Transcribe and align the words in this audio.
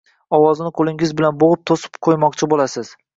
Ovozini 0.35 0.69
qo‘lingiz 0.79 1.13
bilan 1.19 1.37
bo‘g‘ib 1.43 1.61
to‘sib 1.73 1.99
qo‘ymoqchi 2.09 2.49
bo‘lasiz? 2.55 2.91